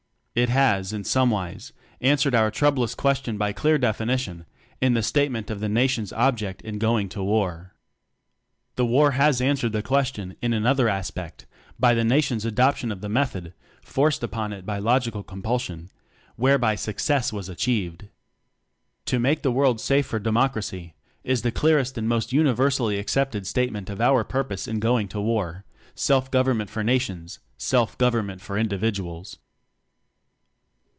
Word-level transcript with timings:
It 0.33 0.47
has, 0.47 0.93
in 0.93 1.03
somewise, 1.03 1.73
answered 1.99 2.33
our 2.33 2.49
troublous 2.49 2.95
question 2.95 3.37
by 3.37 3.51
clear 3.51 3.77
definition 3.77 4.45
in 4.79 4.93
the 4.93 5.03
statement 5.03 5.49
of 5.49 5.59
the 5.59 5.67
Nation's 5.67 6.13
ob 6.13 6.37
ject 6.37 6.61
in 6.61 6.79
going 6.79 7.09
to 7.09 7.21
war. 7.21 7.75
The 8.77 8.85
war 8.85 9.11
has 9.11 9.41
answered 9.41 9.73
the 9.73 9.83
question, 9.83 10.37
in 10.41 10.53
another 10.53 10.87
aspect, 10.87 11.47
by 11.77 11.93
the 11.93 12.05
Nation's 12.05 12.45
adoption 12.45 12.93
of 12.93 13.01
the 13.01 13.09
method 13.09 13.53
(forced 13.81 14.23
upon 14.23 14.53
it 14.53 14.65
by 14.65 14.79
logical 14.79 15.21
compulsion) 15.21 15.89
whereby 16.37 16.75
success 16.75 17.33
was 17.33 17.49
achieved. 17.49 18.07
"To 19.07 19.19
make 19.19 19.41
the 19.41 19.51
World 19.51 19.81
safe 19.81 20.05
for 20.05 20.17
De 20.17 20.31
mocracy" 20.31 20.93
is 21.25 21.41
the 21.41 21.51
clearest 21.51 21.97
and 21.97 22.07
most 22.07 22.31
uni 22.31 22.53
versally 22.53 22.97
accepted 22.97 23.45
statement 23.45 23.89
of 23.89 23.99
our 23.99 24.23
purpose 24.23 24.65
in 24.65 24.79
going 24.79 25.09
to 25.09 25.19
war 25.19 25.65
Self 25.93 26.31
govern 26.31 26.55
ment 26.59 26.69
for 26.69 26.85
Nations, 26.85 27.39
Self 27.57 27.97
government 27.97 28.39
for 28.39 28.57
Individuals. 28.57 29.37